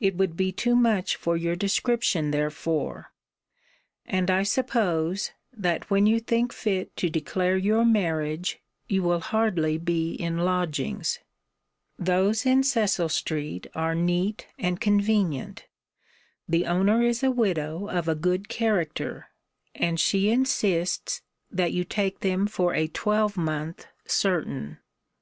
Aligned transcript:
It 0.00 0.16
would 0.16 0.36
be 0.36 0.52
too 0.52 0.76
much 0.76 1.16
for 1.16 1.34
your 1.34 1.56
description 1.56 2.30
therefore: 2.30 3.12
and 4.04 4.30
I 4.30 4.42
suppose, 4.42 5.30
that 5.50 5.88
when 5.88 6.04
you 6.06 6.20
think 6.20 6.52
fit 6.52 6.94
to 6.98 7.08
declare 7.08 7.56
your 7.56 7.82
marriage, 7.82 8.58
you 8.86 9.02
will 9.02 9.20
hardly 9.20 9.78
be 9.78 10.12
in 10.12 10.40
lodgings. 10.40 11.20
Those 11.98 12.44
in 12.44 12.64
Cecil 12.64 13.08
street 13.08 13.66
are 13.74 13.94
neat 13.94 14.46
and 14.58 14.78
convenient. 14.78 15.64
The 16.46 16.66
owner 16.66 17.00
is 17.02 17.22
a 17.22 17.30
widow 17.30 17.88
of 17.88 18.08
a 18.08 18.14
good 18.14 18.50
character; 18.50 19.28
and 19.74 19.98
she 19.98 20.28
insists, 20.28 21.22
that 21.50 21.72
you 21.72 21.82
take 21.82 22.20
them 22.20 22.46
for 22.46 22.74
a 22.74 22.88
twelvemonth 22.88 23.86
certain. 24.04 24.80